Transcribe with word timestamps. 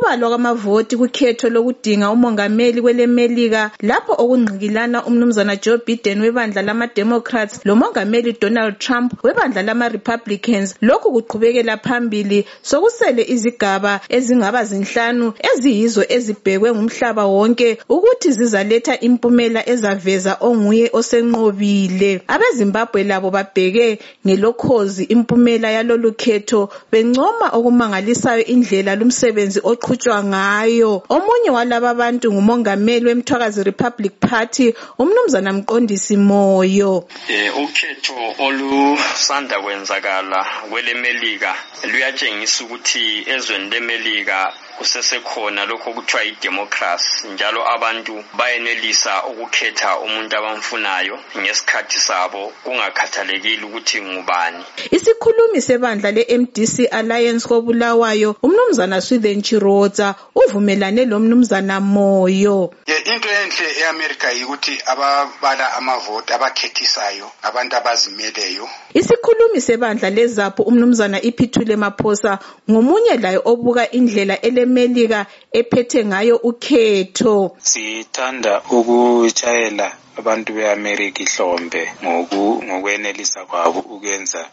ukubalwa 0.00 0.28
kwamavoti 0.28 0.96
kukhetho 0.96 1.48
lokudinga 1.50 2.10
umongameli 2.10 2.82
kwelemelika 2.82 3.70
lapho 3.82 4.12
okungqikilana 4.12 5.04
umnumzana 5.04 5.56
Joe 5.56 5.78
Biden 5.86 6.20
webandla 6.20 6.62
lama-Democrats 6.62 7.60
lomongameli 7.64 8.36
Donald 8.40 8.78
Trump 8.78 9.12
webandla 9.24 9.62
lama-Republicans. 9.62 10.74
Lokhu 10.80 11.12
kuqhubekela 11.12 11.76
phambili 11.76 12.46
sokusele 12.62 13.24
izigaba 13.28 14.00
ezingaba 14.08 14.64
zinhlanu 14.64 15.32
eziyizo 15.54 16.04
ezibhekwe 16.08 16.72
ngumhlaba 16.72 17.26
wonke 17.26 17.78
ukuthi 17.88 18.32
zizaletha 18.32 19.00
impumela 19.00 19.68
ezaveza 19.68 20.36
onguye 20.40 20.90
osenqobile. 20.92 22.22
Abezimbabwe 22.26 23.04
labo 23.04 23.30
babheke 23.30 23.98
ngelokhozi 24.26 25.04
impumela 25.04 25.70
yalolu 25.70 26.12
khetho 26.12 26.70
bencoma 26.92 27.48
okumangalisayo 27.52 28.44
indlela 28.44 28.96
lumsebenzi 28.96 29.60
oqhutshwa 29.90 30.22
ngayo. 30.24 31.02
Omunye 31.08 31.50
walaba 31.50 31.94
bantu 31.94 32.32
ngumongameli 32.32 33.06
wemthwakazi 33.06 33.64
republic 33.64 34.12
party 34.20 34.74
umnumzana 34.98 35.52
mqondisi 35.52 36.16
moyo. 36.16 37.04
Um 37.28 37.64
ukhetho 37.64 38.14
olusanda 38.38 39.60
kwenzakala 39.60 40.46
kwelemelika 40.70 41.54
luyatshengisa 41.84 42.64
ukuthi 42.64 43.24
ezweni 43.26 43.70
lemelika 43.70 44.52
kusesekhona 44.78 45.66
lokho 45.66 45.90
okuthiwa 45.90 46.22
yidemocracy 46.22 47.28
njalo 47.34 47.60
abantu 47.68 48.24
bayenelisa 48.38 49.24
ukukhetha 49.26 49.98
umuntu 49.98 50.36
abamfunayo 50.36 51.18
ngesikhathi 51.38 51.98
sabo. 51.98 52.52
Kungakhathalekile 52.64 53.64
ukuthi 53.64 54.00
ngubani. 54.02 54.64
Isikhulumi 54.90 55.60
sebandla 55.60 56.10
le-mdc 56.10 56.88
alliance 56.90 57.48
kobulawayo 57.48 58.36
umnumzana 58.42 59.00
swithen 59.00 59.42
chirodza 59.80 60.14
uvumelane 60.34 61.04
lomnumzana 61.04 61.80
moyo. 61.80 62.70
Into 62.86 63.28
enhle 63.28 63.66
e-amerika 63.80 64.30
yikuthi 64.30 64.78
ababala 64.86 65.72
amavoti 65.76 66.32
abakhethisayo 66.32 67.30
abantu 67.42 67.76
abazimeleyo. 67.76 68.68
Isikhulumi 68.94 69.60
sebandla 69.60 70.10
lezapho 70.10 70.62
umnumzana 70.62 71.22
iphithule 71.22 71.76
maphosa 71.76 72.38
ngomunye 72.70 73.16
laye 73.16 73.40
obuka 73.44 73.90
indlela 73.90 74.40
elemelika 74.40 75.26
ephethe 75.52 76.04
ngayo 76.04 76.36
ukhetho. 76.36 77.56
Sithanda 77.58 78.62
ukutshayela 78.70 79.92
abantu 80.18 80.52
be-amerika 80.52 81.22
ihlombe 81.22 81.92
ngokwenelisa 82.04 83.44
kwabo 83.44 83.80
ukwenza 83.80 84.46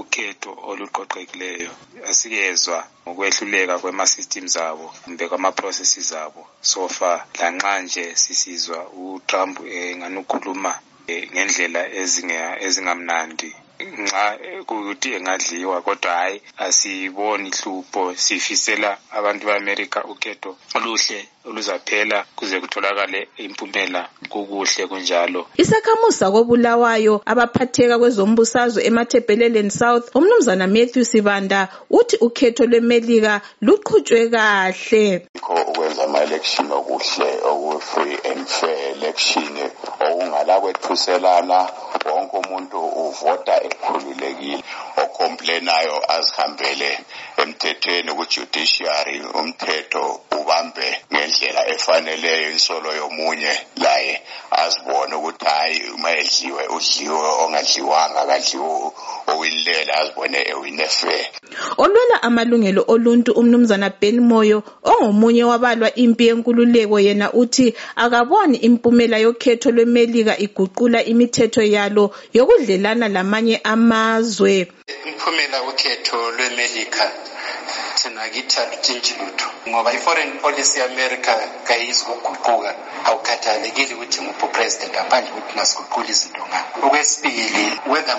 ukhetho 0.00 0.50
oluqoqekileyo. 0.68 1.70
Asikezwa. 2.08 2.84
Ngokwehluleka 3.04 3.74
kwema-systems 3.82 4.56
abo 4.56 4.86
kumbe 5.04 5.28
kwama-processes 5.28 6.12
abo. 6.12 6.46
So 6.60 6.88
far 6.88 7.26
lanxa 7.40 7.80
nje 7.82 8.04
sisizwa 8.22 8.88
utrump 8.88 9.56
engani 9.66 10.18
ukhuluma 10.22 10.72
ngendlela 11.32 11.82
ezingamnandi. 12.66 13.50
Nxa 13.80 14.38
kuthi 14.68 15.08
engadliwa 15.16 15.82
kodwa 15.82 16.10
hhayi 16.12 16.42
asiboni 16.58 17.50
hlupho 17.50 18.02
sifisela 18.24 18.90
abantu 19.10 19.46
be-amerika 19.46 20.04
ukhetho 20.04 20.56
oluhle. 20.76 21.20
Oluzaphela 21.44 22.24
kuze 22.36 22.60
kutholakale 22.60 23.28
impumela 23.36 24.08
kukuhle 24.28 24.86
kunjalo. 24.86 25.46
Isakhamuzi 25.56 26.18
sakobulawayo 26.18 27.22
abaphatheka 27.26 27.98
kwezombusazwe 27.98 28.84
emathebheleleni 28.84 29.70
south 29.70 30.10
umnumzana 30.14 30.66
matthew 30.66 31.04
sibanda 31.04 31.68
uthi 31.90 32.16
ukhetho 32.20 32.66
lwemelika 32.66 33.40
luqhutshwe 33.62 34.28
kahle. 34.28 35.28
Yikho 35.34 35.54
ukwenza 35.68 36.04
ama-election 36.04 36.72
okuhle 36.72 37.28
oku-free 37.50 38.18
and 38.30 38.46
fair 38.46 38.78
election 38.96 39.52
okungala 40.00 40.60
kwethuselana 40.60 41.58
wonke 42.06 42.36
umuntu 42.36 42.78
uvota 42.78 43.54
ekhululekile. 43.66 44.64
Ocomplenayo 45.04 45.96
azihambele 46.16 46.90
emthethweni 47.42 48.10
ku-judiciary. 48.18 49.16
Umthetho 49.40 50.04
ubambe 50.38 50.88
ngendlela 51.12 51.62
efaneleyo 51.74 52.50
insolo 52.50 52.90
yomunye 53.00 53.52
laye 53.84 54.14
azibone 54.62 55.14
ukuthi 55.14 55.44
hhayi 55.44 55.78
uma 55.94 56.10
edliwe 56.20 56.62
udliwe 56.76 57.28
ongadliwanga 57.42 58.22
kadliwe 58.30 58.70
owinilela 59.30 59.92
azibone 60.00 60.38
ewine 60.52 60.86
fair 60.98 61.26
olwela 61.82 62.16
amalungelo 62.22 62.82
oluntu 62.92 63.30
umnumzana 63.40 63.88
ben 64.00 64.20
moyo 64.30 64.58
ongomunye 64.90 65.44
wabalwa 65.50 65.88
impi 65.94 66.24
yenkululeko 66.28 66.96
yena 67.06 67.26
uthi 67.32 67.66
akaboni 67.96 68.56
impumela 68.66 69.16
yokhetho 69.24 69.68
lwemelika 69.70 70.34
iguqula 70.44 70.98
imithetho 71.04 71.62
yalo 71.62 72.04
yokudlelana 72.36 73.06
lamanye 73.08 73.56
amazwe. 73.72 74.68
Umphumela 75.06 75.58
wokhetho 75.66 76.18
lwemelika 76.36 77.04
alutshintshi 78.62 79.14
lutho 79.20 79.48
ngoba 79.68 79.92
i-foreign 79.92 80.38
policy 80.38 80.78
ye-america 80.78 81.32
kayizi 81.64 82.04
ukuguquka 82.12 82.74
awukhathalekile 83.04 83.94
ukuthi 83.94 84.18
nguphi 84.22 84.44
upresident 84.44 84.92
ngaphandle 84.92 85.30
ukuthi 85.32 85.52
ungasiguqula 85.52 86.08
izinto 86.14 86.42
ngako 86.50 86.86
okwesibili 86.86 87.64
whether 87.90 88.16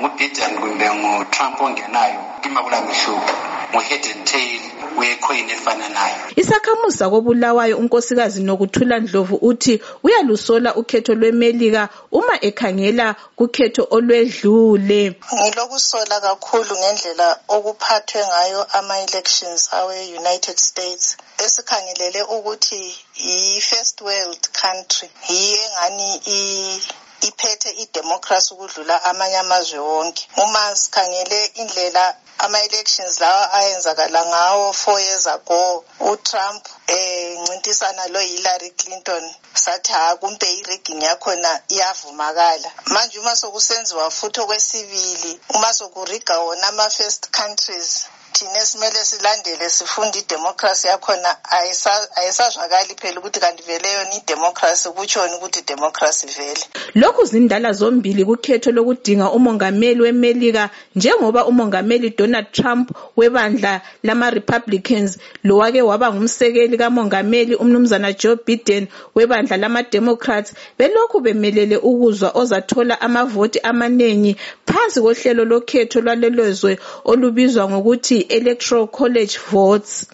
ngubiden 0.00 0.52
kumbe 0.60 0.86
ngutrump 0.98 1.60
ongenayo 1.60 2.20
kima 2.42 2.60
kula 2.62 2.80
mihluko 2.80 3.32
ngu-head 3.72 4.06
and 4.12 4.24
tail 4.26 4.60
wecoin 4.96 5.50
efananayo 5.50 6.16
isakhamuzi 6.36 6.98
sakobulawayo 6.98 7.78
unkosikazi 7.78 8.42
nokuthula 8.42 8.98
ndlovu 8.98 9.36
uthi 9.36 9.82
uyalusola 10.02 10.74
ukhetho 10.74 11.14
lwemelika 11.14 11.88
uma 12.12 12.44
ekhangela 12.44 13.16
kukhetho 13.36 13.86
olwedlule. 13.90 15.02
Ngilokusola 15.34 16.20
kakhulu 16.20 16.72
ngendlela 16.78 17.38
okuphathwe 17.48 18.20
ngayo 18.26 18.60
ama-elections 18.78 19.68
awe-united 19.72 20.56
states 20.58 21.16
esikhangelele 21.44 22.22
ukuthi 22.22 22.82
yi-first 23.16 24.00
world 24.00 24.42
country. 24.62 25.08
Yiyo 25.28 25.58
engani 25.66 26.08
iphethe 27.28 27.70
idemocracy 27.82 28.54
ukudlula 28.54 29.04
amanye 29.04 29.36
amazwe 29.36 29.78
wonke. 29.78 30.28
Uma 30.36 30.76
sikhangele 30.76 31.50
indlela 31.54 32.16
ama-elections 32.38 33.20
lawa 33.20 33.52
ayenzakala 33.52 34.26
ngawo 34.26 34.72
four 34.72 35.00
years 35.00 35.26
ago 35.26 35.84
utrump 36.00 36.62
um 36.88 37.42
ncintisana 37.42 38.06
lo-hillary 38.06 38.70
clinton 38.70 39.34
sathi 39.54 39.92
ha 39.92 40.16
kumbe 40.16 40.46
i-rigging 40.52 41.02
yakhona 41.02 41.60
iyavumakala. 41.68 42.70
Manje 42.86 43.18
uma 43.18 43.36
sokusenziwa 43.36 44.10
futhi 44.10 44.40
okwesibili 44.40 45.40
uma 45.54 45.74
sokuriga 45.74 46.38
wona 46.38 46.68
ama-first 46.68 47.30
countries 47.30 48.06
thina 48.38 48.58
esimele 48.62 49.04
silandele 49.04 49.70
sifunde 49.70 50.18
idemocracy 50.18 50.86
yakhona 50.88 51.36
ayisazwakali 52.16 52.94
phela 53.00 53.20
ukuthi 53.20 53.40
kanti 53.40 53.62
vele 53.62 53.92
yona 53.92 54.14
idemocracy 54.14 54.88
kutshoni 54.88 55.34
ukuthi 55.34 55.60
idemocracy 55.60 56.26
vele. 56.26 56.64
Lokhu 56.94 57.24
zindala 57.24 57.72
zombili 57.72 58.24
kukhetho 58.24 58.70
lokudinga 58.70 59.30
umongameli 59.30 60.02
wemelika 60.02 60.70
njengoba 60.94 61.46
umongameli 61.46 62.10
donald 62.10 62.52
trump 62.52 62.90
webandla 63.16 63.80
lama-republicans 64.02 65.18
lowake 65.44 65.82
waba 65.82 66.12
ngumsekeli 66.12 66.78
kamongameli 66.78 67.54
umnumzana 67.54 68.12
joe 68.12 68.36
biden 68.46 68.86
webandla 69.14 69.56
lama-democrats 69.56 70.54
belokhu 70.78 71.20
bemelele 71.20 71.76
ukuzwa 71.76 72.30
ozathola 72.34 73.00
amavoti 73.00 73.60
amaningi 73.60 74.36
phansi 74.66 75.00
kohlelo 75.00 75.44
lokhetho 75.44 76.00
lwalelozwe 76.00 76.78
olubizwa 77.04 77.68
ngokuthi 77.68 78.27
electoral 78.28 78.86
college 78.86 79.38
votes. 79.50 80.06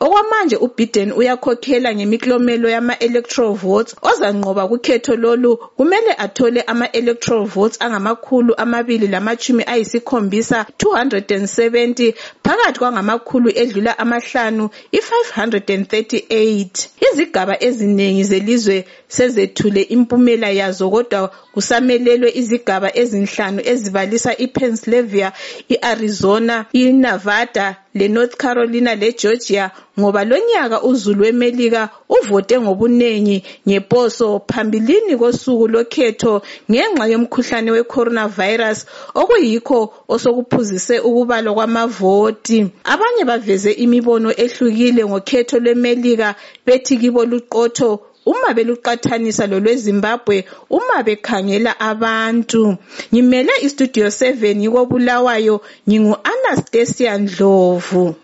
Okwamanje 0.00 0.56
ubiden 0.56 1.12
uyakhokhela 1.12 1.94
ngemiklomelo 1.94 2.68
yama-electoral 2.68 3.54
votes. 3.54 3.96
Ozanqoba 4.02 4.68
kukhetho 4.68 5.16
lolu 5.16 5.56
kumele 5.76 6.12
athole 6.24 6.60
ama-electoral 6.72 7.44
votes 7.54 7.76
angamakhulu 7.82 8.54
amabili 8.56 9.06
lamachumi 9.06 9.62
ayisikhombisa 9.66 10.66
270 10.78 12.14
phakathi 12.44 12.78
kwangamakhulu 12.78 13.50
edlula 13.62 13.98
amahlanu 13.98 14.70
i-538 14.92 16.88
izigaba 17.06 17.62
eziningi 17.66 18.24
zelizwe 18.24 18.84
sezethule 19.16 19.82
impumela 19.94 20.48
yazo 20.60 20.86
kodwa 20.94 21.20
kusamelelwe 21.54 22.30
izigaba 22.40 22.88
ezinhlanu 23.02 23.60
ezibalisa 23.72 24.30
iPennsylvania, 24.44 25.28
iArizona, 25.74 26.56
iNevada, 26.72 27.66
leNorth 27.94 28.36
Carolina 28.36 28.94
leGeorgia 28.94 29.70
ngoba 30.00 30.24
lonyaka 30.24 30.82
uzulu 30.82 31.22
wemelika 31.22 31.88
uvote 32.08 32.60
ngobuningi 32.60 33.44
ngeposo 33.68 34.42
phambilini 34.52 35.16
kosuku 35.16 35.68
lokhetho 35.68 36.42
ngenxa 36.70 37.06
yomkhuhlane 37.12 37.70
wecoronavirus 37.70 38.86
okuyikho 39.14 39.94
osokuphuzise 40.08 40.98
ukubalwa 40.98 41.54
kwamavoti. 41.54 42.58
Abanye 42.84 43.24
baveze 43.24 43.70
imibono 43.84 44.32
ehlukile 44.44 45.04
ngokhetho 45.06 45.58
lwemelika 45.58 46.34
bethi 46.66 46.96
kibo 46.96 47.24
luqotho 47.24 48.00
uma 48.26 48.54
beluqathanisa 48.54 49.46
lolwezimbabwe 49.46 50.44
uma 50.70 51.02
bekhangela 51.02 51.80
abantu. 51.80 52.76
Ngimele 53.12 53.52
istudio 53.62 54.06
7 54.06 54.62
yiko 54.62 54.86
bulawayo 54.86 55.60
ngingu 55.88 56.16
anastasia 56.24 57.18
ndlovu. 57.18 58.14